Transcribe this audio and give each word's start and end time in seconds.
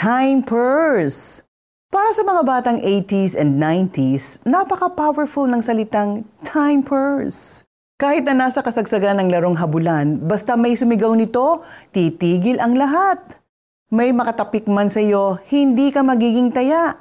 Time 0.00 0.40
Purse! 0.40 1.44
Para 1.92 2.08
sa 2.16 2.24
mga 2.24 2.40
batang 2.48 2.80
80s 2.80 3.36
and 3.36 3.60
90s, 3.60 4.40
napaka-powerful 4.48 5.44
ng 5.44 5.60
salitang 5.60 6.24
time 6.40 6.80
purse. 6.80 7.68
Kahit 8.00 8.24
na 8.24 8.32
nasa 8.32 8.64
kasagsagan 8.64 9.20
ng 9.20 9.28
larong 9.28 9.60
habulan, 9.60 10.16
basta 10.24 10.56
may 10.56 10.72
sumigaw 10.72 11.12
nito, 11.12 11.60
titigil 11.92 12.56
ang 12.64 12.80
lahat. 12.80 13.44
May 13.92 14.16
makatapik 14.16 14.72
man 14.72 14.88
sa 14.88 15.04
iyo, 15.04 15.36
hindi 15.52 15.92
ka 15.92 16.00
magiging 16.00 16.48
taya. 16.48 16.96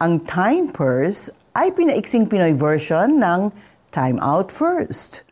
Ang 0.00 0.24
time 0.24 0.72
purse 0.72 1.28
ay 1.52 1.76
pinaiksing 1.76 2.24
Pinoy 2.24 2.56
version 2.56 3.20
ng 3.20 3.52
time 3.92 4.16
out 4.24 4.48
first. 4.48 5.28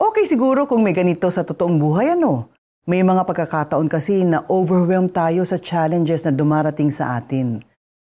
Okay 0.00 0.24
siguro 0.24 0.64
kung 0.64 0.80
may 0.80 0.96
ganito 0.96 1.28
sa 1.28 1.44
totoong 1.44 1.76
buhay 1.76 2.16
ano. 2.16 2.55
May 2.86 3.02
mga 3.02 3.26
pagkakataon 3.26 3.90
kasi 3.90 4.22
na 4.22 4.46
overwhelmed 4.46 5.10
tayo 5.10 5.42
sa 5.42 5.58
challenges 5.58 6.22
na 6.22 6.30
dumarating 6.30 6.94
sa 6.94 7.18
atin. 7.18 7.66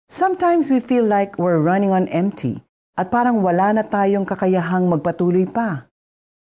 Sometimes 0.08 0.72
we 0.72 0.80
feel 0.80 1.04
like 1.04 1.36
we're 1.36 1.60
running 1.60 1.92
on 1.92 2.08
empty 2.08 2.64
at 2.96 3.12
parang 3.12 3.44
wala 3.44 3.76
na 3.76 3.84
tayong 3.84 4.24
kakayahang 4.24 4.88
magpatuloy 4.88 5.44
pa. 5.44 5.84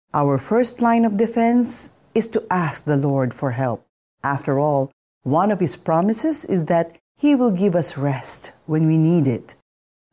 Our 0.10 0.42
first 0.42 0.82
line 0.82 1.06
of 1.06 1.22
defense 1.22 1.94
is 2.18 2.26
to 2.34 2.42
ask 2.50 2.90
the 2.90 2.98
Lord 2.98 3.30
for 3.30 3.54
help. 3.54 3.86
After 4.26 4.58
all, 4.58 4.90
one 5.22 5.54
of 5.54 5.62
His 5.62 5.78
promises 5.78 6.50
is 6.50 6.66
that 6.66 6.98
He 7.22 7.38
will 7.38 7.54
give 7.54 7.78
us 7.78 7.94
rest 7.94 8.58
when 8.66 8.90
we 8.90 8.98
need 8.98 9.30
it. 9.30 9.54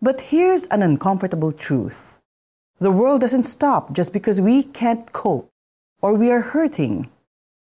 But 0.05 0.29
here's 0.29 0.69
an 0.69 0.85
uncomfortable 0.85 1.49
truth. 1.49 2.21
The 2.77 2.93
world 2.93 3.25
doesn't 3.25 3.49
stop 3.49 3.97
just 3.97 4.13
because 4.13 4.37
we 4.37 4.69
can't 4.69 5.17
cope 5.17 5.49
or 6.05 6.13
we 6.13 6.29
are 6.29 6.53
hurting. 6.53 7.09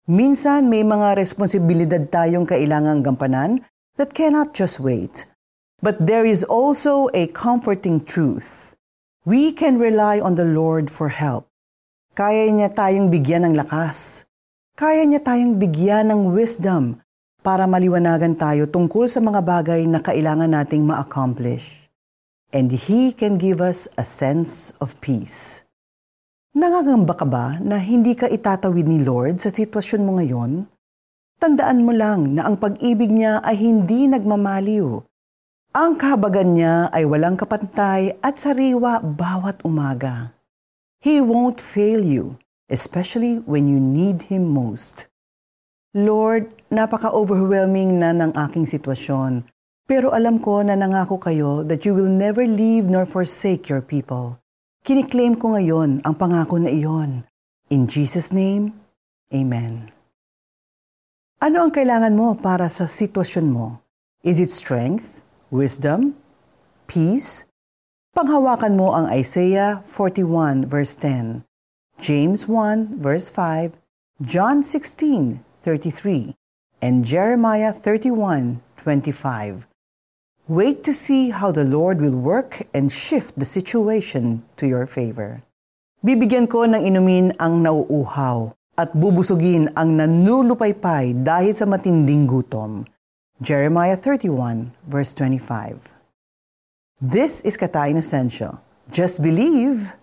Minsan 0.09 0.73
may 0.73 0.81
mga 0.81 1.21
responsibilidad 1.21 2.01
tayong 2.09 2.49
kailangang 2.49 3.05
gampanan 3.05 3.61
that 4.01 4.17
cannot 4.17 4.57
just 4.57 4.81
wait. 4.81 5.29
But 5.85 6.01
there 6.01 6.25
is 6.25 6.41
also 6.41 7.13
a 7.13 7.29
comforting 7.29 8.01
truth. 8.01 8.73
We 9.29 9.52
can 9.52 9.77
rely 9.77 10.16
on 10.16 10.41
the 10.41 10.49
Lord 10.49 10.89
for 10.89 11.13
help. 11.13 11.52
Kaya 12.16 12.49
niya 12.49 12.73
tayong 12.73 13.13
bigyan 13.13 13.45
ng 13.52 13.55
lakas. 13.61 14.24
Kaya 14.73 15.05
niya 15.05 15.21
tayong 15.21 15.61
bigyan 15.61 16.09
ng 16.09 16.33
wisdom 16.33 17.05
para 17.45 17.69
maliwanagan 17.69 18.37
tayo 18.37 18.69
tungkol 18.69 19.05
sa 19.09 19.21
mga 19.21 19.45
bagay 19.45 19.85
na 19.85 20.01
kailangan 20.01 20.49
nating 20.49 20.85
ma-accomplish. 20.85 21.89
And 22.52 22.73
He 22.73 23.13
can 23.13 23.37
give 23.37 23.61
us 23.61 23.85
a 24.01 24.05
sense 24.09 24.73
of 24.80 24.96
peace. 25.05 25.65
Nangangamba 26.56 27.15
ka 27.15 27.26
ba 27.29 27.59
na 27.62 27.79
hindi 27.79 28.18
ka 28.18 28.26
itatawid 28.26 28.87
ni 28.87 29.02
Lord 29.02 29.38
sa 29.38 29.54
sitwasyon 29.54 30.02
mo 30.02 30.18
ngayon? 30.18 30.66
Tandaan 31.40 31.87
mo 31.87 31.93
lang 31.95 32.37
na 32.37 32.51
ang 32.51 32.59
pag-ibig 32.59 33.09
niya 33.09 33.38
ay 33.45 33.56
hindi 33.56 34.10
nagmamaliw 34.10 35.10
ang 35.71 35.95
kahabagan 35.95 36.59
niya 36.59 36.90
ay 36.90 37.06
walang 37.06 37.38
kapantay 37.38 38.18
at 38.26 38.43
sariwa 38.43 38.98
bawat 39.06 39.62
umaga. 39.62 40.34
He 40.98 41.23
won't 41.23 41.62
fail 41.62 42.02
you, 42.02 42.43
especially 42.66 43.38
when 43.46 43.71
you 43.71 43.78
need 43.78 44.26
Him 44.26 44.51
most. 44.51 45.06
Lord, 45.95 46.51
napaka-overwhelming 46.74 48.02
na 48.02 48.10
ng 48.10 48.34
aking 48.34 48.66
sitwasyon, 48.66 49.46
pero 49.87 50.10
alam 50.10 50.43
ko 50.43 50.59
na 50.66 50.74
nangako 50.74 51.23
kayo 51.23 51.62
that 51.62 51.87
you 51.87 51.95
will 51.95 52.10
never 52.10 52.43
leave 52.43 52.90
nor 52.90 53.06
forsake 53.06 53.71
your 53.71 53.78
people. 53.78 54.40
Kiniklaim 54.81 55.37
ko 55.37 55.55
ngayon 55.57 56.03
ang 56.03 56.15
pangako 56.17 56.57
na 56.57 56.73
iyon. 56.73 57.25
In 57.69 57.87
Jesus' 57.87 58.33
name, 58.33 58.73
Amen. 59.31 59.95
Ano 61.39 61.63
ang 61.63 61.73
kailangan 61.73 62.13
mo 62.13 62.35
para 62.35 62.67
sa 62.67 62.91
sitwasyon 62.91 63.47
mo? 63.49 63.81
Is 64.27 64.43
it 64.43 64.51
strength? 64.51 65.21
wisdom, 65.51 66.15
peace. 66.87 67.45
Panghawakan 68.15 68.78
mo 68.78 68.95
ang 68.95 69.11
Isaiah 69.11 69.83
41 69.87 70.67
verse 70.67 70.95
10, 70.99 71.43
James 71.99 72.47
1 72.47 72.99
verse 72.99 73.31
5, 73.31 73.79
John 74.23 74.63
16:33, 74.63 76.35
and 76.83 77.05
Jeremiah 77.07 77.75
31:25. 77.75 79.70
Wait 80.50 80.83
to 80.83 80.91
see 80.91 81.31
how 81.31 81.55
the 81.55 81.62
Lord 81.62 82.03
will 82.03 82.19
work 82.19 82.66
and 82.75 82.91
shift 82.91 83.38
the 83.38 83.47
situation 83.47 84.43
to 84.59 84.66
your 84.66 84.83
favor. 84.83 85.47
Bibigyan 86.03 86.50
ko 86.50 86.66
ng 86.66 86.91
inumin 86.91 87.31
ang 87.38 87.62
nauuhaw 87.62 88.50
at 88.75 88.91
bubusugin 88.91 89.71
ang 89.78 89.94
nanulupaypay 89.94 91.22
dahil 91.22 91.55
sa 91.55 91.71
matinding 91.71 92.27
gutom. 92.27 92.83
Jeremiah 93.39 93.94
31, 93.94 94.75
verse 94.91 95.15
25. 95.15 95.78
This 96.99 97.47
is 97.47 97.55
Kata 97.55 97.87
Inocencio. 97.87 98.59
Just 98.91 99.22
believe 99.22 99.94